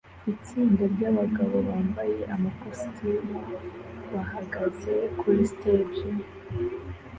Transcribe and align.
Itsinda 0.33 0.83
ryabagabo 0.93 1.57
bambaye 1.67 2.19
amakositimu 2.35 3.37
bahagaze 4.13 4.93
kuri 5.19 5.41
stage 5.53 6.05